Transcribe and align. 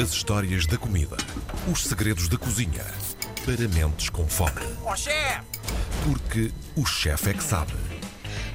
As 0.00 0.10
histórias 0.12 0.66
da 0.66 0.76
comida. 0.76 1.16
Os 1.70 1.84
segredos 1.84 2.28
da 2.28 2.36
cozinha. 2.36 2.84
Para 3.44 3.68
mentes 3.68 4.08
com 4.08 4.26
fome. 4.26 4.60
Ó 4.84 4.96
chefe! 4.96 5.42
Porque 6.04 6.50
o 6.76 6.84
chefe 6.84 7.30
é 7.30 7.34
que 7.34 7.42
sabe. 7.42 7.72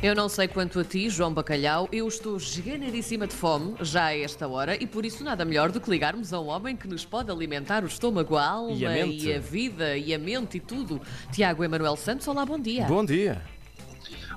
Eu 0.02 0.16
não 0.16 0.30
sei 0.30 0.48
quanto 0.48 0.80
a 0.80 0.84
ti, 0.84 1.10
João 1.10 1.34
Bacalhau, 1.34 1.90
eu 1.92 2.08
estou 2.08 2.38
esganadíssima 2.38 3.28
de 3.28 3.36
fome, 3.36 3.76
já 3.82 4.06
a 4.06 4.18
esta 4.18 4.48
hora, 4.48 4.82
e 4.82 4.88
por 4.88 5.06
isso 5.06 5.26
nada 5.26 5.44
melhor 5.44 5.72
do 5.72 5.82
que 5.82 5.90
ligarmos 5.90 6.32
a 6.32 6.40
um 6.40 6.48
homem 6.48 6.74
que 6.76 6.88
nos 6.88 7.04
pode 7.04 7.30
alimentar 7.30 7.84
o 7.84 7.88
estômago, 7.88 8.38
a 8.38 8.46
alma 8.46 8.72
E 8.78 8.86
a 8.86 8.90
mente. 8.92 9.28
e 9.28 9.34
a 9.34 9.40
vida 9.40 9.98
e 9.98 10.14
a 10.14 10.18
mente 10.20 10.56
e 10.56 10.60
tudo. 10.62 11.02
Tiago 11.34 11.66
Emanuel 11.66 11.98
Santos, 11.98 12.26
olá, 12.30 12.46
bom 12.46 12.58
dia. 12.58 12.86
Bom 12.86 13.04
dia. 13.04 13.42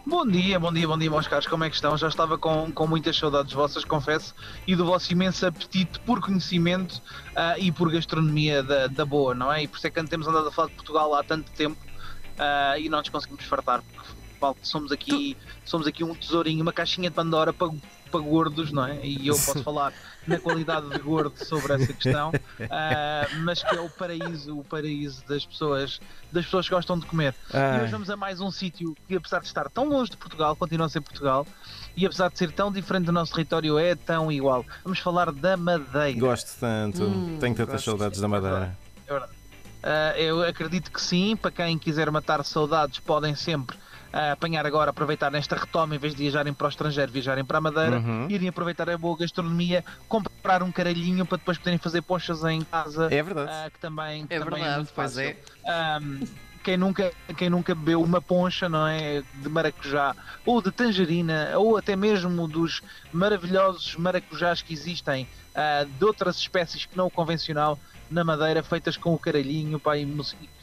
Bom 0.04 0.26
dia, 0.26 0.58
bom 0.58 0.72
dia, 0.72 0.88
bom 0.88 0.98
dia, 0.98 1.10
meus 1.10 1.28
caros, 1.28 1.46
como 1.46 1.62
é 1.62 1.70
que 1.70 1.76
estão? 1.76 1.96
Já 1.96 2.08
estava 2.08 2.36
com, 2.36 2.72
com 2.72 2.86
muitas 2.86 3.16
saudades 3.16 3.52
vossas, 3.52 3.84
confesso, 3.84 4.34
e 4.66 4.74
do 4.74 4.84
vosso 4.84 5.12
imenso 5.12 5.46
apetite 5.46 6.00
por 6.00 6.20
conhecimento 6.20 7.00
ah, 7.36 7.56
e 7.58 7.70
por 7.70 7.90
gastronomia 7.90 8.62
da, 8.62 8.88
da 8.88 9.04
boa, 9.04 9.34
não 9.34 9.52
é? 9.52 9.62
E 9.62 9.68
por 9.68 9.76
isso 9.76 9.86
é 9.86 9.90
que 9.90 10.02
temos 10.04 10.26
andado 10.26 10.48
a 10.48 10.52
falar 10.52 10.68
de 10.68 10.74
Portugal 10.74 11.14
há 11.14 11.22
tanto 11.22 11.50
tempo 11.52 11.78
ah, 12.38 12.78
e 12.78 12.88
não 12.88 12.98
nos 12.98 13.08
conseguimos 13.08 13.44
fartar, 13.44 13.82
porque 14.40 14.60
somos 14.64 14.90
aqui, 14.90 15.36
somos 15.64 15.86
aqui 15.86 16.02
um 16.02 16.14
tesourinho, 16.14 16.62
uma 16.62 16.72
caixinha 16.72 17.08
de 17.08 17.14
Pandora 17.14 17.52
para, 17.52 17.70
para 18.12 18.20
gordos, 18.20 18.70
não 18.70 18.84
é? 18.84 19.00
E 19.02 19.26
eu 19.26 19.34
posso 19.34 19.62
falar 19.64 19.92
na 20.26 20.38
qualidade 20.38 20.88
de 20.90 20.98
gordo 20.98 21.32
sobre 21.44 21.72
essa 21.72 21.92
questão, 21.92 22.30
ah, 22.70 23.26
mas 23.42 23.62
que 23.62 23.74
é 23.74 23.80
o 23.80 23.88
paraíso, 23.88 24.58
o 24.58 24.62
paraíso 24.62 25.24
das 25.26 25.44
pessoas, 25.44 26.00
das 26.30 26.44
pessoas 26.44 26.68
que 26.68 26.74
gostam 26.74 26.98
de 26.98 27.06
comer. 27.06 27.34
E 27.52 27.82
hoje 27.82 27.90
vamos 27.90 28.10
a 28.10 28.16
mais 28.16 28.40
um 28.40 28.50
sítio 28.50 28.94
que, 29.08 29.16
apesar 29.16 29.40
de 29.40 29.46
estar 29.46 29.68
tão 29.70 29.88
longe 29.88 30.10
de 30.10 30.16
Portugal, 30.16 30.54
continua 30.54 30.86
a 30.86 30.90
ser 30.90 31.00
Portugal, 31.00 31.46
e 31.96 32.06
apesar 32.06 32.30
de 32.30 32.38
ser 32.38 32.52
tão 32.52 32.70
diferente 32.70 33.06
do 33.06 33.12
nosso 33.12 33.32
território, 33.32 33.78
é 33.78 33.94
tão 33.94 34.30
igual. 34.30 34.64
Vamos 34.84 34.98
falar 34.98 35.32
da 35.32 35.56
Madeira. 35.56 36.20
Gosto 36.20 36.58
tanto. 36.60 36.98
Tenho 37.40 37.54
tantas 37.54 37.66
gosto. 37.66 37.84
saudades 37.84 38.20
da 38.20 38.28
Madeira. 38.28 38.76
É 39.06 39.10
verdade. 39.10 39.32
Ah, 39.82 40.14
eu 40.16 40.42
acredito 40.42 40.92
que 40.92 41.00
sim, 41.00 41.34
para 41.34 41.50
quem 41.50 41.76
quiser 41.76 42.10
matar 42.10 42.44
saudades, 42.44 43.00
podem 43.00 43.34
sempre 43.34 43.76
ah, 44.12 44.32
apanhar 44.32 44.66
agora, 44.66 44.90
aproveitar 44.90 45.30
nesta 45.30 45.56
retoma, 45.56 45.94
em 45.94 45.98
vez 45.98 46.14
de 46.14 46.22
viajarem 46.22 46.52
para 46.52 46.66
o 46.66 46.70
estrangeiro, 46.70 47.10
viajarem 47.10 47.44
para 47.44 47.58
a 47.58 47.60
Madeira, 47.60 47.96
Uhum. 47.98 48.26
irem 48.28 48.48
aproveitar 48.48 48.88
a 48.90 48.98
boa 48.98 49.16
gastronomia, 49.16 49.84
comprar 50.08 50.62
um 50.62 50.70
caralhinho 50.70 51.24
para 51.24 51.38
depois 51.38 51.58
poderem 51.58 51.78
fazer 51.78 52.02
ponchas 52.02 52.44
em 52.44 52.60
casa. 52.62 53.08
É 53.10 53.22
verdade. 53.22 53.50
Ah, 53.50 53.70
que 53.70 53.78
também, 53.78 54.26
que 54.26 54.34
É 54.34 54.38
também 54.38 54.54
verdade, 54.60 54.76
muito 54.76 54.92
pois 54.94 55.14
fácil. 55.14 55.28
é. 55.30 55.36
Ahm, 55.96 56.20
quem, 56.62 56.76
nunca, 56.76 57.10
quem 57.36 57.50
nunca 57.50 57.74
bebeu 57.74 58.00
uma 58.02 58.20
poncha, 58.22 58.68
não 58.68 58.86
é? 58.86 59.22
De 59.34 59.48
maracujá, 59.48 60.14
ou 60.46 60.62
de 60.62 60.70
tangerina, 60.70 61.50
ou 61.58 61.76
até 61.76 61.96
mesmo 61.96 62.46
dos 62.46 62.80
maravilhosos 63.12 63.96
maracujás 63.96 64.62
que 64.62 64.72
existem 64.72 65.26
ah, 65.54 65.84
de 65.98 66.04
outras 66.04 66.36
espécies 66.36 66.84
que 66.86 66.96
não 66.96 67.06
o 67.06 67.10
convencional 67.10 67.78
na 68.12 68.24
madeira, 68.24 68.62
feitas 68.62 68.96
com 68.96 69.14
o 69.14 69.18
caralhinho, 69.18 69.80
pá, 69.80 69.96
e 69.96 70.06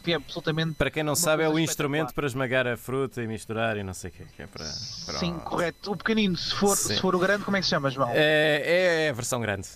é 0.08 0.14
absolutamente. 0.14 0.76
Para 0.76 0.90
quem 0.90 1.04
não 1.04 1.16
sabe, 1.16 1.44
é 1.44 1.50
o 1.50 1.60
instrumento 1.60 2.14
para 2.14 2.26
esmagar 2.26 2.68
a 2.68 2.78
fruta 2.78 3.22
e 3.22 3.28
misturar 3.28 3.78
e 3.78 3.84
não 3.84 3.94
sei 3.94 4.10
o 4.10 4.14
quê. 4.14 4.24
Que 4.36 4.44
é 4.44 4.48
para, 4.48 4.64
Sim, 4.66 5.32
Pronto. 5.34 5.44
correto. 5.46 5.92
O 5.92 5.98
pequenino, 5.98 6.38
se 6.38 6.54
for, 6.56 6.76
Sim. 6.76 6.96
se 6.96 7.02
for 7.02 7.16
o 7.16 7.20
grande, 7.20 7.44
como 7.44 7.58
é 7.58 7.60
que 7.60 7.66
se 7.66 7.72
chama, 7.72 7.90
João? 7.90 8.10
É, 8.14 9.06
é 9.06 9.10
a 9.10 9.14
versão 9.14 9.42
grande. 9.42 9.68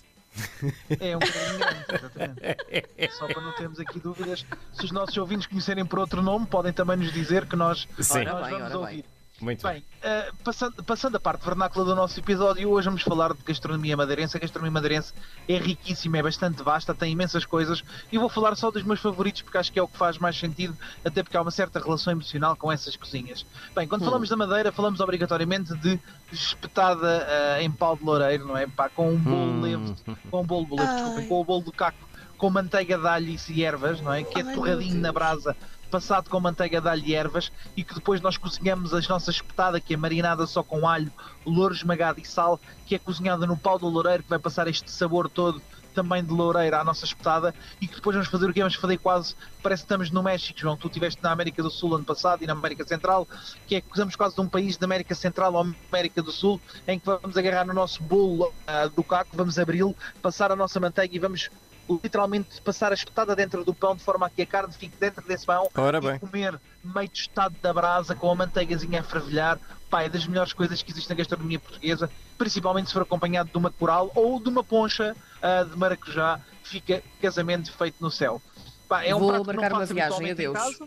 É 0.99 1.15
um 1.15 1.19
caralhinho 1.19 1.59
grande, 1.59 1.85
exatamente. 1.93 3.13
Só 3.17 3.27
para 3.27 3.41
não 3.41 3.51
termos 3.53 3.79
aqui 3.79 3.99
dúvidas, 3.99 4.45
se 4.73 4.85
os 4.85 4.91
nossos 4.91 5.15
ouvintes 5.17 5.45
conhecerem 5.45 5.85
por 5.85 5.99
outro 5.99 6.21
nome, 6.21 6.45
podem 6.47 6.73
também 6.73 6.97
nos 6.97 7.11
dizer 7.13 7.45
que 7.45 7.55
nós, 7.55 7.87
Sim. 7.99 8.23
nós 8.23 8.47
bem, 8.47 8.59
vamos 8.59 8.73
ouvir. 8.75 8.93
bem. 9.03 9.12
Muito 9.43 9.67
bem. 9.67 9.83
Eh, 10.01 10.31
passando, 10.43 10.83
passando 10.83 11.15
a 11.17 11.19
parte 11.19 11.43
vernácula 11.45 11.83
do 11.85 11.95
nosso 11.95 12.17
episódio, 12.19 12.69
hoje 12.69 12.85
vamos 12.85 13.01
falar 13.03 13.33
de 13.33 13.43
gastronomia 13.43 13.95
madeirense. 13.97 14.37
A 14.37 14.39
gastronomia 14.39 14.71
madeirense 14.71 15.13
é 15.47 15.57
riquíssima, 15.57 16.17
é 16.17 16.23
bastante 16.23 16.63
vasta, 16.63 16.93
tem 16.95 17.11
imensas 17.11 17.45
coisas 17.45 17.83
e 18.11 18.17
vou 18.17 18.29
falar 18.29 18.55
só 18.55 18.71
dos 18.71 18.83
meus 18.83 19.01
favoritos 19.01 19.41
porque 19.41 19.57
acho 19.57 19.71
que 19.71 19.77
é 19.79 19.83
o 19.83 19.87
que 19.87 19.97
faz 19.97 20.17
mais 20.17 20.37
sentido, 20.39 20.77
até 21.03 21.21
porque 21.23 21.35
há 21.35 21.41
uma 21.41 21.51
certa 21.51 21.79
relação 21.79 22.11
emocional 22.13 22.55
com 22.55 22.71
essas 22.71 22.95
cozinhas. 22.95 23.45
Bem, 23.75 23.87
quando 23.87 24.05
falamos 24.05 24.29
da 24.29 24.37
madeira, 24.37 24.71
falamos 24.71 24.99
obrigatoriamente 25.01 25.75
de 25.77 25.99
espetada 26.31 27.25
eh, 27.29 27.63
em 27.63 27.71
pau 27.71 27.95
de 27.97 28.03
loureiro, 28.03 28.47
não 28.47 28.57
é? 28.57 28.65
Pá, 28.67 28.89
com 28.89 29.11
um 29.11 29.17
bolo 29.17 29.43
Hum. 29.43 29.61
levo, 29.61 29.95
com 30.31 30.41
um 30.41 30.45
bolo 30.45 30.65
de 30.65 30.75
levo, 30.75 30.93
desculpem, 30.93 31.27
com 31.27 31.41
o 31.41 31.43
bolo 31.43 31.61
do 31.63 31.71
caco, 31.71 31.97
com 32.37 32.49
manteiga 32.49 32.97
de 32.97 33.07
alho 33.07 33.37
e 33.49 33.63
ervas, 33.63 34.01
não 34.01 34.13
é? 34.13 34.23
Que 34.23 34.41
é 34.41 34.43
Ai, 34.43 34.53
torradinho 34.53 34.99
na 34.99 35.11
brasa 35.11 35.55
passado 35.93 36.27
com 36.27 36.39
manteiga 36.39 36.81
de 36.81 36.89
alho 36.89 37.03
e 37.05 37.13
ervas 37.13 37.51
e 37.77 37.83
que 37.83 37.93
depois 37.93 38.19
nós 38.19 38.35
cozinhamos 38.35 38.95
a 38.95 39.01
nossa 39.01 39.29
espetada, 39.29 39.79
que 39.79 39.93
é 39.93 39.97
marinada 39.97 40.47
só 40.47 40.63
com 40.63 40.87
alho, 40.87 41.11
louro 41.45 41.71
esmagado 41.71 42.19
e 42.19 42.25
sal, 42.25 42.59
que 42.87 42.95
é 42.95 42.99
cozinhada 42.99 43.45
no 43.45 43.55
pau 43.55 43.77
do 43.77 43.87
loureiro, 43.87 44.23
que 44.23 44.29
vai 44.29 44.39
passar 44.39 44.67
este 44.67 44.89
sabor 44.89 45.29
todo 45.29 45.61
também 45.93 46.23
de 46.23 46.31
loureiro 46.31 46.75
à 46.75 46.83
nossa 46.83 47.05
espetada 47.05 47.53
e 47.79 47.87
que 47.87 47.95
depois 47.95 48.15
vamos 48.15 48.27
fazer 48.27 48.49
o 48.49 48.53
que 48.53 48.59
vamos 48.59 48.75
fazer 48.75 48.97
quase, 48.97 49.35
parece 49.61 49.83
que 49.83 49.85
estamos 49.85 50.09
no 50.09 50.23
México, 50.23 50.59
João, 50.59 50.75
tu 50.75 50.87
estiveste 50.87 51.21
na 51.21 51.31
América 51.31 51.61
do 51.61 51.69
Sul 51.69 51.93
ano 51.93 52.03
passado 52.03 52.43
e 52.43 52.47
na 52.47 52.53
América 52.53 52.83
Central, 52.85 53.27
que 53.67 53.75
é 53.75 53.81
que 53.81 53.93
usamos 53.93 54.15
quase 54.15 54.33
de 54.33 54.41
um 54.41 54.47
país 54.47 54.75
da 54.75 54.85
América 54.85 55.13
Central 55.13 55.53
ou 55.53 55.59
América 55.91 56.23
do 56.23 56.31
Sul, 56.31 56.59
em 56.87 56.97
que 56.97 57.05
vamos 57.05 57.37
agarrar 57.37 57.65
no 57.65 57.73
nosso 57.73 58.01
bolo 58.01 58.51
ah, 58.65 58.87
do 58.87 59.03
caco, 59.03 59.37
vamos 59.37 59.59
abri-lo, 59.59 59.95
passar 60.23 60.51
a 60.51 60.55
nossa 60.55 60.79
manteiga 60.79 61.15
e 61.15 61.19
vamos 61.19 61.51
literalmente 61.89 62.61
passar 62.61 62.91
a 62.91 62.95
espetada 62.95 63.35
dentro 63.35 63.63
do 63.63 63.73
pão 63.73 63.95
de 63.95 64.03
forma 64.03 64.25
a 64.25 64.29
que 64.29 64.41
a 64.41 64.45
carne 64.45 64.73
fique 64.73 64.95
dentro 64.97 65.25
desse 65.27 65.45
pão 65.45 65.69
Ora 65.75 65.97
e 65.97 66.01
bem. 66.01 66.19
comer 66.19 66.59
meio 66.83 67.09
tostado 67.09 67.55
da 67.61 67.73
brasa 67.73 68.15
com 68.15 68.31
a 68.31 68.35
manteigazinha 68.35 69.01
a 69.01 69.03
fervilhar, 69.03 69.59
pá, 69.89 70.03
é 70.03 70.09
das 70.09 70.25
melhores 70.25 70.53
coisas 70.53 70.81
que 70.81 70.91
existe 70.91 71.09
na 71.09 71.15
gastronomia 71.15 71.59
portuguesa, 71.59 72.09
principalmente 72.37 72.87
se 72.87 72.93
for 72.93 73.03
acompanhado 73.03 73.49
de 73.49 73.57
uma 73.57 73.71
coral 73.71 74.11
ou 74.15 74.39
de 74.39 74.49
uma 74.49 74.63
poncha 74.63 75.15
ah, 75.41 75.63
de 75.63 75.77
maracujá, 75.77 76.39
fica 76.63 77.03
casamento 77.21 77.71
feito 77.71 77.95
no 77.99 78.09
céu. 78.11 78.41
Pá, 78.87 79.03
é 79.03 79.15
um 79.15 79.19
Vou 79.19 79.31
não 79.31 79.43
marcar 79.43 79.73
uma 79.73 79.85
viagem, 79.85 80.31
adeus. 80.31 80.53
casa. 80.53 80.85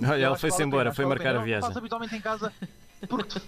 Olha, 0.08 0.26
ele 0.26 0.36
foi-se 0.36 0.62
embora, 0.62 0.92
foi 0.92 1.06
marcar 1.06 1.36
a 1.36 1.42
viagem. 1.42 1.66
Faço 1.66 1.78
habitualmente 1.78 2.14
em 2.14 2.20
casa 2.20 2.52
porque 3.08 3.40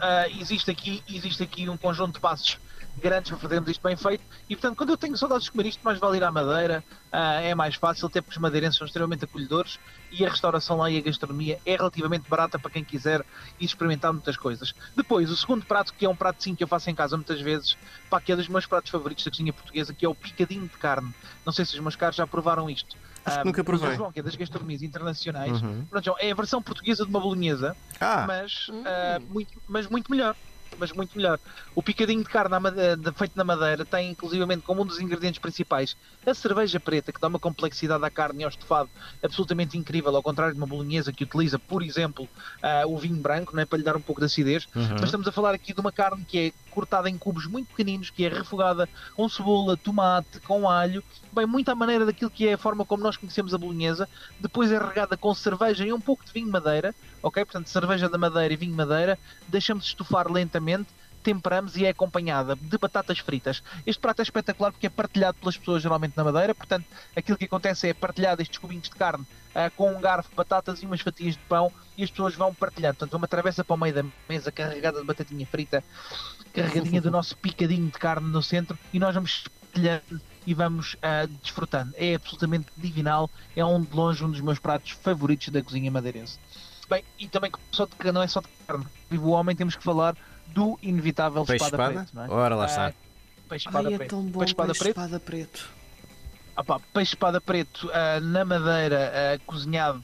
ah, 0.00 0.28
existe, 0.28 0.70
aqui, 0.70 1.02
existe 1.08 1.42
aqui 1.42 1.68
um 1.68 1.76
conjunto 1.76 2.14
de 2.14 2.20
passos 2.20 2.58
grandes 3.00 3.30
para 3.30 3.38
fazermos 3.40 3.68
isto 3.70 3.82
bem 3.82 3.96
feito. 3.96 4.24
E 4.48 4.56
portanto 4.56 4.76
quando 4.76 4.90
eu 4.90 4.96
tenho 4.96 5.16
saudades 5.16 5.44
de 5.44 5.50
comer 5.52 5.66
isto 5.66 5.80
mais 5.84 5.98
vale 5.98 6.16
ir 6.16 6.24
à 6.24 6.30
Madeira 6.30 6.82
ah, 7.12 7.40
é 7.40 7.54
mais 7.54 7.74
fácil 7.74 8.06
até 8.08 8.20
porque 8.20 8.36
os 8.36 8.40
madeirenses 8.40 8.78
são 8.78 8.86
extremamente 8.86 9.24
acolhedores 9.24 9.78
e 10.10 10.24
a 10.24 10.28
restauração 10.30 10.76
lá 10.78 10.90
e 10.90 10.98
a 10.98 11.00
gastronomia 11.00 11.58
é 11.64 11.76
relativamente 11.76 12.28
barata 12.28 12.58
para 12.58 12.70
quem 12.70 12.84
quiser 12.84 13.24
ir 13.60 13.64
experimentar 13.64 14.12
muitas 14.12 14.36
coisas. 14.36 14.74
Depois 14.96 15.30
o 15.30 15.36
segundo 15.36 15.64
prato 15.66 15.92
que 15.94 16.04
é 16.04 16.08
um 16.08 16.16
prato 16.16 16.42
sim 16.42 16.54
que 16.54 16.62
eu 16.64 16.68
faço 16.68 16.88
em 16.90 16.94
casa 16.94 17.16
muitas 17.16 17.40
vezes 17.40 17.76
pá, 18.08 18.20
que 18.20 18.32
é 18.32 18.36
dos 18.36 18.48
meus 18.48 18.66
pratos 18.66 18.90
favoritos 18.90 19.24
da 19.24 19.30
cozinha 19.30 19.52
portuguesa 19.52 19.92
que 19.94 20.04
é 20.04 20.08
o 20.08 20.14
picadinho 20.14 20.62
de 20.62 20.76
carne. 20.78 21.12
Não 21.44 21.52
sei 21.52 21.64
se 21.64 21.74
os 21.74 21.80
meus 21.80 21.96
caros 21.96 22.16
já 22.16 22.26
provaram 22.26 22.68
isto. 22.70 22.96
Acho 23.24 23.36
que 23.36 23.40
Ah, 23.42 23.44
nunca 23.44 23.64
provei. 23.64 23.96
João, 23.96 24.12
que 24.12 24.20
é 24.20 24.22
das 24.22 24.36
gastronomias 24.36 24.82
internacionais. 24.82 25.60
Uhum. 25.60 25.84
Pronto, 25.90 26.04
João, 26.04 26.16
é 26.20 26.30
a 26.30 26.34
versão 26.34 26.62
portuguesa 26.62 27.04
de 27.04 27.10
uma 27.10 27.20
bolonhesa 27.20 27.76
Ah, 28.00 28.24
mas, 28.26 28.68
ah, 28.84 29.18
muito, 29.28 29.60
mas 29.66 29.88
muito 29.88 30.10
melhor. 30.10 30.36
Mas 30.78 30.92
muito 30.92 31.16
melhor. 31.16 31.38
O 31.74 31.82
picadinho 31.82 32.22
de 32.22 32.28
carne 32.28 32.54
feito 33.16 33.32
na 33.36 33.44
madeira 33.44 33.84
tem 33.84 34.10
inclusivamente 34.10 34.62
como 34.62 34.82
um 34.82 34.86
dos 34.86 35.00
ingredientes 35.00 35.40
principais 35.40 35.96
a 36.26 36.34
cerveja 36.34 36.78
preta, 36.78 37.12
que 37.12 37.20
dá 37.20 37.28
uma 37.28 37.38
complexidade 37.38 38.04
à 38.04 38.10
carne 38.10 38.42
e 38.42 38.44
ao 38.44 38.50
estofado 38.50 38.90
absolutamente 39.22 39.78
incrível, 39.78 40.14
ao 40.14 40.22
contrário 40.22 40.54
de 40.54 40.60
uma 40.60 40.66
bolonhesa 40.66 41.12
que 41.12 41.24
utiliza, 41.24 41.58
por 41.58 41.82
exemplo, 41.82 42.28
ah, 42.62 42.84
o 42.86 42.98
vinho 42.98 43.16
branco, 43.16 43.54
não 43.54 43.62
é, 43.62 43.64
para 43.64 43.78
lhe 43.78 43.84
dar 43.84 43.96
um 43.96 44.00
pouco 44.00 44.20
de 44.20 44.26
acidez. 44.26 44.66
Uhum. 44.74 44.88
Mas 44.92 45.04
estamos 45.04 45.26
a 45.26 45.32
falar 45.32 45.54
aqui 45.54 45.72
de 45.72 45.80
uma 45.80 45.92
carne 45.92 46.24
que 46.24 46.38
é 46.38 46.52
cortada 46.70 47.08
em 47.08 47.16
cubos 47.16 47.46
muito 47.46 47.68
pequeninos, 47.68 48.10
que 48.10 48.24
é 48.24 48.28
refogada 48.28 48.88
com 49.14 49.28
cebola, 49.28 49.76
tomate, 49.76 50.40
com 50.40 50.68
alho, 50.68 51.02
bem, 51.32 51.46
muito 51.46 51.70
à 51.70 51.74
maneira 51.74 52.04
daquilo 52.04 52.30
que 52.30 52.48
é 52.48 52.54
a 52.54 52.58
forma 52.58 52.84
como 52.84 53.02
nós 53.02 53.16
conhecemos 53.16 53.54
a 53.54 53.58
bolonhesa. 53.58 54.08
Depois 54.38 54.70
é 54.70 54.78
regada 54.78 55.16
com 55.16 55.34
cerveja 55.34 55.86
e 55.86 55.92
um 55.92 56.00
pouco 56.00 56.24
de 56.24 56.32
vinho 56.32 56.50
madeira, 56.50 56.94
ok? 57.22 57.44
Portanto, 57.44 57.68
cerveja 57.68 58.08
da 58.08 58.18
madeira 58.18 58.52
e 58.52 58.56
vinho 58.56 58.74
madeira. 58.74 59.18
Deixamos 59.48 59.86
estufar 59.86 60.30
lentamente. 60.30 60.55
Temperamos 61.22 61.76
e 61.76 61.84
é 61.84 61.88
acompanhada 61.88 62.54
de 62.54 62.78
batatas 62.78 63.18
fritas. 63.18 63.60
Este 63.84 64.00
prato 64.00 64.20
é 64.20 64.22
espetacular 64.22 64.70
porque 64.70 64.86
é 64.86 64.90
partilhado 64.90 65.36
pelas 65.38 65.56
pessoas 65.56 65.82
geralmente 65.82 66.16
na 66.16 66.22
madeira. 66.22 66.54
Portanto, 66.54 66.86
aquilo 67.16 67.36
que 67.36 67.46
acontece 67.46 67.88
é 67.88 67.94
partilhado 67.94 68.42
estes 68.42 68.58
cubinhos 68.58 68.84
de 68.84 68.94
carne 68.94 69.26
ah, 69.52 69.70
com 69.70 69.90
um 69.90 70.00
garfo, 70.00 70.30
batatas 70.36 70.82
e 70.82 70.86
umas 70.86 71.00
fatias 71.00 71.34
de 71.34 71.42
pão 71.48 71.72
e 71.96 72.04
as 72.04 72.10
pessoas 72.10 72.34
vão 72.34 72.54
partilhando. 72.54 72.96
Portanto, 72.98 73.14
uma 73.14 73.26
travessa 73.26 73.64
para 73.64 73.74
o 73.74 73.76
meio 73.76 73.94
da 73.94 74.04
mesa 74.28 74.52
carregada 74.52 75.00
de 75.00 75.06
batatinha 75.06 75.46
frita, 75.46 75.82
carregadinha 76.52 77.00
do 77.00 77.10
nosso 77.10 77.36
picadinho 77.38 77.86
de 77.86 77.98
carne 77.98 78.28
no 78.28 78.42
centro 78.42 78.78
e 78.92 78.98
nós 79.00 79.14
vamos 79.14 79.46
partilhando 79.72 80.20
e 80.46 80.54
vamos 80.54 80.96
ah, 81.02 81.26
desfrutando. 81.42 81.92
É 81.96 82.14
absolutamente 82.14 82.66
divinal, 82.76 83.28
é 83.56 83.64
um 83.64 83.82
de 83.82 83.96
longe 83.96 84.22
um 84.22 84.30
dos 84.30 84.40
meus 84.40 84.58
pratos 84.58 84.92
favoritos 84.92 85.48
da 85.48 85.62
cozinha 85.62 85.90
madeirense. 85.90 86.38
Bem, 86.88 87.02
e 87.18 87.26
também 87.26 87.50
não 88.12 88.22
é 88.22 88.28
só 88.28 88.40
de 88.40 88.48
carne. 88.66 88.86
Vivo 89.10 89.28
o 89.28 89.30
homem, 89.30 89.56
temos 89.56 89.74
que 89.74 89.82
falar 89.82 90.16
do 90.48 90.78
inevitável 90.82 91.44
peixe 91.44 91.64
espada, 91.64 91.82
espada? 91.82 92.04
preto, 92.04 92.14
não 92.16 92.24
é? 92.24 92.30
Ora, 92.30 92.54
lá 92.54 92.64
Ah, 92.64 92.66
está. 92.66 92.92
Peixe 93.48 93.68
espada 93.68 93.88
Ai, 93.88 93.94
é 93.94 93.98
preto. 93.98 94.10
tão 94.10 94.22
bom 94.24 94.38
Peixe 94.40 94.52
espada 94.52 94.68
peixe 94.68 94.80
preto. 94.84 94.96
espada 95.00 95.20
preto. 95.20 95.70
Ah 96.56 96.64
pá, 96.64 96.80
peixe 96.92 97.12
espada 97.12 97.40
preto 97.40 97.90
ah, 97.92 98.20
na 98.20 98.44
madeira 98.44 99.12
ah, 99.14 99.38
cozinhado 99.46 100.02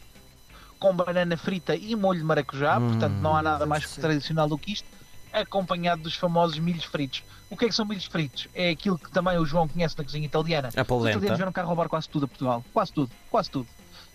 com 0.79 0.95
banana 0.95 1.37
frita 1.37 1.75
e 1.77 1.95
molho 1.97 2.19
de 2.19 2.25
maracujá, 2.25 2.79
Hum. 2.79 2.89
portanto 2.91 3.15
não 3.15 3.37
há 3.37 3.43
nada 3.43 3.65
mais 3.67 3.91
tradicional 3.97 4.49
do 4.49 4.59
que 4.59 4.73
isto. 4.73 4.87
acompanhado 5.33 6.03
dos 6.03 6.15
famosos 6.15 6.59
milhos 6.59 6.85
fritos. 6.85 7.23
O 7.49 7.57
que 7.57 7.65
é 7.65 7.69
que 7.69 7.75
são 7.75 7.87
milhos 7.87 8.05
fritos? 8.05 8.49
É 8.55 8.69
aquilo 8.69 8.99
que 8.99 9.11
também 9.11 9.39
o 9.39 9.47
João 9.47 9.67
conhece 9.67 9.97
na 9.97 10.05
cozinha 10.05 10.27
italiana. 10.27 10.69
A 10.69 10.71
Os 10.71 10.75
italianos 10.85 11.15
polenta. 11.17 11.37
vieram 11.37 11.53
cá 11.53 11.63
roubar 11.63 11.89
quase 11.89 12.07
tudo 12.09 12.27
a 12.27 12.29
Portugal. 12.29 12.63
Quase 12.73 12.93
tudo, 12.93 13.11
quase 13.31 13.51
tudo. 13.51 13.67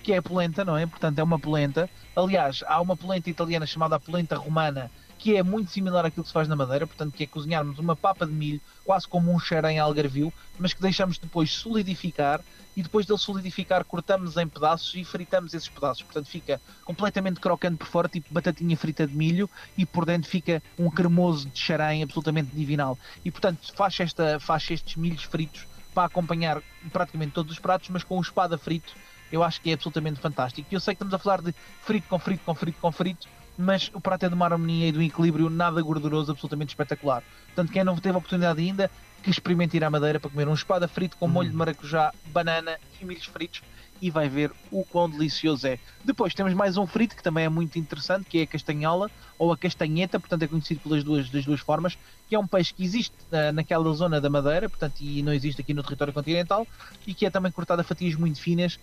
Que 0.07 0.13
é 0.13 0.18
a 0.19 0.21
polenta, 0.21 0.63
não 0.63 0.77
é? 0.77 0.86
Portanto, 0.86 1.19
é 1.19 1.24
uma 1.24 1.38
polenta. 1.38 1.89
Aliás, 2.15 2.63
há 2.65 2.80
uma 2.80 2.95
polenta 2.95 3.30
italiana 3.30 3.65
chamada 3.65 4.00
polenta 4.00 4.38
romana, 4.38 4.89
que 5.19 5.36
é 5.36 5.44
muito 5.44 5.69
similar 5.69 6.06
àquilo 6.06 6.24
que 6.24 6.30
se 6.30 6.33
faz 6.33 6.48
na 6.48 6.56
Madeira, 6.56 6.88
portanto, 6.88 7.13
que 7.13 7.25
é 7.25 7.27
cozinharmos 7.27 7.77
uma 7.77 7.94
papa 7.94 8.25
de 8.25 8.31
milho, 8.31 8.62
quase 8.86 9.06
como 9.06 9.33
um 9.33 9.38
xerém 9.38 9.80
algarvio, 9.80 10.31
mas 10.57 10.74
que 10.74 10.81
deixamos 10.81 11.18
depois 11.18 11.51
solidificar 11.51 12.39
e 12.74 12.81
depois 12.81 13.06
dele 13.06 13.19
solidificar 13.19 13.83
cortamos 13.83 14.38
em 14.38 14.48
pedaços 14.48 14.95
e 14.95 15.04
fritamos 15.04 15.54
esses 15.54 15.68
pedaços. 15.68 16.04
Portanto, 16.04 16.30
fica 16.30 16.62
completamente 16.86 17.42
crocante 17.42 17.75
por 17.75 17.88
fora, 17.88 18.07
tipo 18.07 18.33
batatinha 18.33 18.77
frita 18.77 19.06
de 19.06 19.13
milho, 19.13 19.50
e 19.77 19.86
por 19.86 20.06
dentro 20.06 20.30
fica 20.30 20.63
um 20.80 20.89
cremoso 20.89 21.50
de 21.50 21.60
xerém 21.60 22.01
absolutamente 22.01 22.56
divinal. 22.56 22.98
E, 23.25 23.30
portanto, 23.30 23.74
faz, 23.75 24.00
esta, 24.00 24.39
faz 24.39 24.71
estes 24.71 24.95
milhos 24.95 25.24
fritos 25.24 25.68
para 25.94 26.06
acompanhar 26.06 26.62
praticamente 26.94 27.33
todos 27.33 27.51
os 27.51 27.60
pratos, 27.60 27.89
mas 27.89 28.06
com 28.06 28.18
o 28.18 28.21
espada 28.21 28.57
frito, 28.57 28.95
eu 29.31 29.44
acho 29.44 29.62
que 29.62 29.69
é 29.69 29.74
absolutamente 29.74 30.19
fantástico. 30.19 30.68
E 30.71 30.75
eu 30.75 30.79
sei 30.79 30.94
que 30.94 30.97
estamos 30.97 31.13
a 31.13 31.18
falar 31.18 31.41
de 31.41 31.53
frito 31.81 32.07
com 32.07 32.19
frito 32.19 32.44
com 32.45 32.56
frito 32.56 32.79
com 32.79 32.91
frito, 32.91 33.27
mas 33.57 33.89
o 33.94 34.00
prato 34.00 34.25
é 34.25 34.29
de 34.29 34.35
uma 34.35 34.45
harmonia 34.45 34.88
e 34.88 34.91
de 34.91 35.00
um 35.00 35.01
equilíbrio 35.01 35.50
nada 35.50 35.81
gorduroso, 35.81 36.31
absolutamente 36.31 36.69
espetacular. 36.69 37.24
Portanto, 37.47 37.71
quem 37.71 37.83
não 37.83 37.95
teve 37.95 38.15
a 38.15 38.18
oportunidade 38.19 38.62
ainda, 38.62 38.91
que 39.24 39.31
experimente 39.31 39.75
ir 39.75 39.83
à 39.83 39.89
Madeira 39.89 40.19
para 40.19 40.29
comer 40.29 40.47
um 40.47 40.53
espada 40.53 40.88
frito 40.88 41.18
com 41.18 41.27
molho 41.27 41.50
de 41.50 41.56
maracujá, 41.56 42.13
banana 42.31 42.77
e 43.01 43.06
milhos 43.06 43.25
fritos 43.25 43.62
e 44.01 44.09
vai 44.09 44.29
ver 44.29 44.51
o 44.71 44.83
quão 44.85 45.09
delicioso 45.09 45.68
é. 45.68 45.79
Depois 46.03 46.33
temos 46.33 46.53
mais 46.53 46.77
um 46.77 46.85
frito 46.85 47.15
que 47.15 47.24
também 47.24 47.45
é 47.45 47.50
muito 47.50 47.77
interessante, 47.79 48.25
que 48.25 48.39
é 48.39 48.44
a 48.44 48.47
castanhola 48.47 49.09
ou 49.38 49.51
a 49.51 49.57
castanheta, 49.57 50.19
portanto 50.19 50.44
é 50.44 50.47
conhecido 50.47 50.81
pelas 50.81 51.03
duas, 51.03 51.29
das 51.29 51.45
duas 51.45 51.59
formas, 51.59 51.97
que 52.27 52.35
é 52.35 52.39
um 52.39 52.47
peixe 52.47 52.74
que 52.74 52.83
existe 52.83 53.15
ah, 53.31 53.51
naquela 53.51 53.91
zona 53.94 54.21
da 54.21 54.29
Madeira, 54.29 54.69
portanto, 54.69 55.01
e 55.01 55.21
não 55.21 55.33
existe 55.33 55.62
aqui 55.62 55.74
no 55.74 55.83
território 55.83 56.13
continental, 56.13 56.68
e 57.06 57.13
que 57.13 57.25
é 57.25 57.29
também 57.29 57.51
cortado 57.51 57.81
a 57.81 57.83
fatias 57.83 58.15
muito 58.15 58.39
finas, 58.39 58.79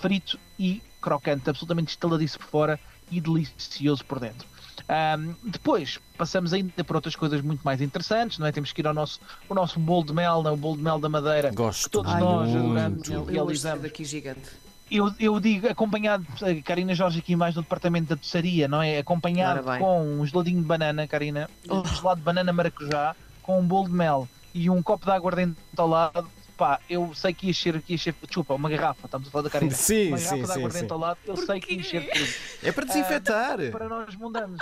frito 0.00 0.38
e 0.58 0.82
crocante, 1.00 1.48
absolutamente 1.48 1.90
estaladiço 1.90 2.38
por 2.38 2.46
fora 2.46 2.80
e 3.10 3.20
delicioso 3.20 4.04
por 4.04 4.20
dentro. 4.20 4.46
Ahm, 4.88 5.34
depois 5.44 5.98
passamos 6.16 6.52
ainda 6.52 6.84
por 6.84 6.96
outras 6.96 7.14
coisas 7.16 7.40
muito 7.42 7.62
mais 7.62 7.80
interessantes, 7.80 8.38
não 8.38 8.46
é? 8.46 8.52
Temos 8.52 8.72
que 8.72 8.80
ir 8.80 8.86
ao 8.86 8.94
nosso, 8.94 9.20
o 9.48 9.54
nosso 9.54 9.78
bolo 9.78 10.04
de 10.04 10.14
mel, 10.14 10.42
não 10.42 10.50
é? 10.50 10.54
o 10.54 10.56
bolo 10.56 10.76
de 10.76 10.82
mel 10.82 10.98
da 10.98 11.08
Madeira, 11.08 11.50
que 11.50 11.56
Gosto 11.56 11.90
todos 11.90 12.12
Ai, 12.12 12.20
nós 12.20 12.48
muito. 12.48 12.64
adoramos 12.64 13.08
e 13.08 13.32
realizamos. 13.32 13.82
daqui 13.82 14.04
gigante. 14.04 14.50
Eu, 14.90 15.12
eu 15.20 15.38
digo, 15.38 15.68
acompanhado, 15.68 16.26
a 16.40 16.62
Karina 16.62 16.94
Jorge 16.94 17.18
aqui 17.18 17.36
mais 17.36 17.54
no 17.54 17.60
departamento 17.60 18.08
da 18.08 18.14
doçaria, 18.14 18.66
não 18.66 18.80
é? 18.80 18.98
Acompanhado 18.98 19.62
com 19.78 20.02
um 20.02 20.24
geladinho 20.24 20.62
de 20.62 20.66
banana, 20.66 21.06
Karina, 21.06 21.50
um 21.68 21.84
gelado 21.84 22.20
de 22.20 22.24
banana 22.24 22.52
maracujá, 22.52 23.14
com 23.42 23.60
um 23.60 23.66
bolo 23.66 23.88
de 23.88 23.94
mel 23.94 24.26
e 24.54 24.70
um 24.70 24.82
copo 24.82 25.04
de 25.04 25.12
aguardente 25.12 25.58
ao 25.76 25.86
lado. 25.86 26.26
Pá, 26.58 26.80
eu 26.90 27.14
sei 27.14 27.32
que 27.32 27.46
ia 27.46 27.54
ser, 27.54 27.80
que 27.80 27.92
ia 27.92 27.98
ser, 27.98 28.16
desculpa, 28.20 28.52
uma 28.52 28.68
garrafa, 28.68 29.06
estamos 29.06 29.28
a 29.28 29.30
falar 29.30 29.44
da 29.44 29.50
Karina. 29.50 29.70
Sim, 29.70 30.08
uma 30.08 30.18
sim, 30.18 30.24
garrafa 30.24 30.42
de 30.42 30.52
sim, 30.52 30.58
aguardente 30.58 30.86
sim. 30.86 30.92
ao 30.92 30.98
lado, 30.98 31.18
eu 31.24 31.36
sei 31.36 31.60
que 31.60 31.74
ia 31.74 31.84
ser 31.84 32.10
tudo. 32.10 32.30
É 32.64 32.72
para 32.72 32.84
desinfetar. 32.84 33.58
Para 33.70 33.88
nós 33.88 34.16
mudamos. 34.16 34.58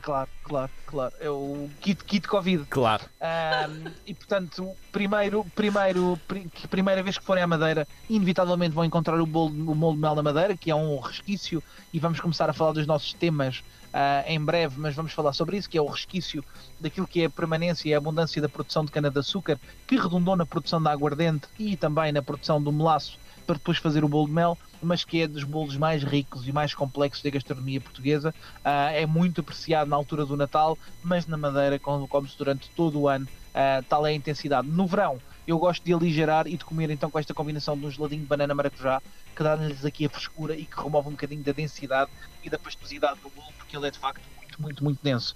Claro, 0.00 0.30
claro, 0.42 0.70
claro. 0.86 1.14
É 1.20 1.28
o 1.28 1.68
kit, 1.80 2.02
kit 2.04 2.26
Covid. 2.26 2.64
Claro. 2.70 3.04
Ahm, 3.20 3.92
e 4.06 4.14
portanto, 4.14 4.74
primeiro, 4.90 5.44
primeiro, 5.54 6.18
primeira 6.70 7.02
vez 7.02 7.18
que 7.18 7.24
forem 7.24 7.42
à 7.42 7.46
Madeira, 7.46 7.86
inevitavelmente 8.08 8.74
vão 8.74 8.84
encontrar 8.84 9.20
o 9.20 9.26
bolo, 9.26 9.50
o 9.70 9.74
molho 9.74 9.96
de 9.96 10.00
mel 10.00 10.14
da 10.14 10.22
Madeira, 10.22 10.56
que 10.56 10.70
é 10.70 10.74
um 10.74 10.98
resquício, 10.98 11.62
e 11.92 11.98
vamos 11.98 12.18
começar 12.18 12.48
a 12.48 12.54
falar 12.54 12.72
dos 12.72 12.86
nossos 12.86 13.12
temas 13.12 13.62
ah, 13.92 14.24
em 14.26 14.42
breve, 14.42 14.78
mas 14.78 14.94
vamos 14.94 15.12
falar 15.12 15.32
sobre 15.32 15.56
isso, 15.56 15.68
que 15.68 15.76
é 15.76 15.82
o 15.82 15.86
resquício 15.86 16.42
daquilo 16.80 17.06
que 17.06 17.22
é 17.22 17.24
a 17.26 17.30
permanência 17.30 17.88
e 17.88 17.94
a 17.94 17.98
abundância 17.98 18.40
da 18.40 18.48
produção 18.48 18.84
de 18.84 18.90
cana-de-açúcar, 18.90 19.58
que 19.86 19.96
redundou 19.96 20.36
na 20.36 20.46
produção 20.46 20.82
da 20.82 20.90
aguardente 20.90 21.46
e 21.58 21.76
também 21.76 22.12
na 22.12 22.22
produção 22.22 22.62
do 22.62 22.72
melaço 22.72 23.18
para 23.48 23.56
depois 23.56 23.78
fazer 23.78 24.04
o 24.04 24.08
bolo 24.08 24.26
de 24.26 24.34
mel, 24.34 24.58
mas 24.82 25.04
que 25.04 25.22
é 25.22 25.26
dos 25.26 25.42
bolos 25.42 25.74
mais 25.78 26.04
ricos 26.04 26.46
e 26.46 26.52
mais 26.52 26.74
complexos 26.74 27.22
da 27.24 27.30
gastronomia 27.30 27.80
portuguesa. 27.80 28.34
Ah, 28.62 28.92
é 28.92 29.06
muito 29.06 29.40
apreciado 29.40 29.88
na 29.88 29.96
altura 29.96 30.26
do 30.26 30.36
Natal, 30.36 30.78
mas 31.02 31.26
na 31.26 31.38
Madeira 31.38 31.78
come- 31.78 32.06
come-se 32.06 32.36
durante 32.36 32.70
todo 32.72 33.00
o 33.00 33.08
ano. 33.08 33.26
Ah, 33.54 33.82
tal 33.88 34.06
é 34.06 34.10
a 34.10 34.12
intensidade. 34.12 34.68
No 34.68 34.86
verão, 34.86 35.18
eu 35.46 35.58
gosto 35.58 35.82
de 35.82 35.94
aligerar 35.94 36.46
e 36.46 36.58
de 36.58 36.64
comer 36.64 36.90
então 36.90 37.10
com 37.10 37.18
esta 37.18 37.32
combinação 37.32 37.74
de 37.74 37.86
um 37.86 37.90
geladinho 37.90 38.20
de 38.20 38.28
banana 38.28 38.54
maracujá, 38.54 39.00
que 39.34 39.42
dá-lhes 39.42 39.82
aqui 39.82 40.04
a 40.04 40.10
frescura 40.10 40.54
e 40.54 40.66
que 40.66 40.76
remove 40.78 41.08
um 41.08 41.12
bocadinho 41.12 41.42
da 41.42 41.52
densidade 41.52 42.10
e 42.44 42.50
da 42.50 42.58
pastosidade 42.58 43.18
do 43.22 43.30
bolo, 43.30 43.54
porque 43.56 43.78
ele 43.78 43.88
é 43.88 43.90
de 43.90 43.98
facto 43.98 44.20
muito, 44.36 44.60
muito, 44.62 44.84
muito 44.84 44.98
denso. 45.02 45.34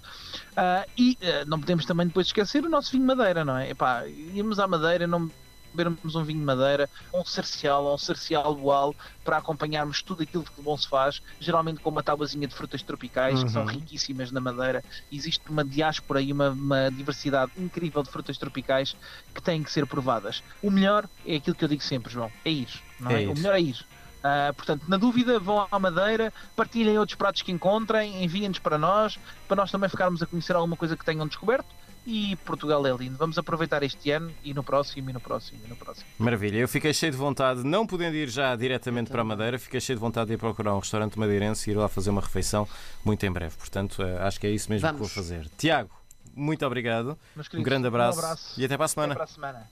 Ah, 0.55 0.85
e 0.95 1.17
ah, 1.23 1.45
não 1.47 1.59
podemos 1.59 1.83
também 1.83 2.05
depois 2.05 2.27
esquecer 2.27 2.63
o 2.63 2.69
nosso 2.69 2.91
vinho 2.91 3.07
Madeira, 3.07 3.43
não 3.43 3.57
é? 3.57 3.71
Epá, 3.71 4.05
íamos 4.07 4.59
à 4.59 4.67
Madeira, 4.67 5.07
não 5.07 5.31
bebermos 5.73 6.15
um 6.15 6.23
vinho 6.23 6.39
de 6.39 6.45
madeira, 6.45 6.89
um 7.13 7.25
cercial, 7.25 7.93
um 7.93 7.97
cercial 7.97 8.55
boal, 8.55 8.95
para 9.23 9.37
acompanharmos 9.37 10.01
tudo 10.03 10.23
aquilo 10.23 10.43
que 10.43 10.55
de 10.55 10.61
bom 10.61 10.77
se 10.77 10.87
faz, 10.87 11.21
geralmente 11.39 11.79
com 11.81 11.89
uma 11.89 12.03
tabuazinha 12.03 12.47
de 12.47 12.55
frutas 12.55 12.83
tropicais, 12.83 13.43
que 13.43 13.49
são 13.51 13.63
Uhum. 13.63 13.67
riquíssimas 13.67 14.31
na 14.31 14.39
madeira. 14.39 14.83
Existe 15.11 15.41
uma 15.49 15.63
diáspora 15.65 16.21
e 16.21 16.31
uma, 16.31 16.51
uma 16.51 16.91
diversidade 16.91 17.51
incrível 17.55 18.03
de 18.03 18.09
frutas 18.11 18.37
tropicais 18.37 18.95
que 19.33 19.41
têm 19.41 19.63
que 19.63 19.71
ser 19.71 19.87
provadas. 19.87 20.43
O 20.61 20.69
melhor 20.71 21.09
é 21.25 21.35
aquilo 21.37 21.55
que 21.55 21.63
eu 21.65 21.69
digo 21.69 21.83
sempre, 21.83 22.11
João, 22.13 22.33
é 22.45 22.51
ir. 22.51 22.69
Não 22.99 23.15
é? 23.15 23.23
É. 23.23 23.27
O 23.27 23.35
melhor 23.35 23.55
é 23.55 23.61
ir. 23.61 23.77
Ah, 24.25 24.53
portanto, 24.55 24.85
na 24.87 24.95
dúvida, 24.97 25.37
vão 25.37 25.67
à 25.69 25.79
Madeira, 25.79 26.31
partilhem 26.55 26.97
outros 26.97 27.17
pratos 27.17 27.41
que 27.41 27.51
encontrem, 27.51 28.23
enviem-nos 28.23 28.59
para 28.59 28.77
nós, 28.77 29.19
para 29.47 29.57
nós 29.57 29.69
também 29.69 29.89
ficarmos 29.89 30.21
a 30.21 30.25
conhecer 30.27 30.55
alguma 30.55 30.77
coisa 30.77 30.95
que 30.95 31.03
tenham 31.03 31.27
descoberto. 31.27 31.75
E 32.05 32.35
Portugal 32.45 32.85
é 32.85 32.91
lindo. 32.91 33.17
Vamos 33.17 33.37
aproveitar 33.37 33.81
este 33.81 34.11
ano 34.11 34.29
e 34.43 34.53
no 34.53 34.61
próximo, 34.63 35.09
e 35.09 35.13
no 35.13 35.21
próximo, 35.21 35.59
e 35.65 35.69
no 35.69 35.75
próximo. 35.75 36.05
Maravilha. 36.19 36.57
Eu 36.57 36.67
fiquei 36.67 36.93
cheio 36.93 37.11
de 37.13 37.17
vontade, 37.17 37.63
não 37.63 37.87
podendo 37.87 38.15
ir 38.15 38.27
já 38.29 38.53
diretamente 38.57 39.09
para 39.09 39.21
a 39.21 39.23
Madeira, 39.25 39.57
fiquei 39.57 39.79
cheio 39.79 39.97
de 39.97 40.01
vontade 40.01 40.27
de 40.27 40.33
ir 40.33 40.37
procurar 40.37 40.75
um 40.75 40.79
restaurante 40.79 41.17
madeirense 41.17 41.69
e 41.69 41.73
ir 41.73 41.77
lá 41.77 41.87
fazer 41.87 42.09
uma 42.09 42.19
refeição 42.21 42.67
muito 43.05 43.25
em 43.25 43.31
breve. 43.31 43.55
Portanto, 43.55 44.01
eh, 44.01 44.17
acho 44.21 44.37
que 44.39 44.47
é 44.47 44.49
isso 44.51 44.69
mesmo 44.69 44.85
que 44.87 44.93
Vamos. 44.93 45.07
vou 45.13 45.23
fazer. 45.23 45.49
Tiago, 45.57 45.91
muito 46.35 46.65
obrigado. 46.65 47.17
Meus 47.35 47.47
Um 47.47 47.51
queridos, 47.51 47.69
grande 47.69 47.87
abraço, 47.87 48.17
Um 48.19 48.23
abraço. 48.23 48.59
e 48.61 48.65
até 48.65 48.75
para 48.75 48.83
a 48.83 48.85
Até 48.85 48.93
semana. 48.93 49.13
para 49.15 49.23
a 49.23 49.27
semana. 49.27 49.71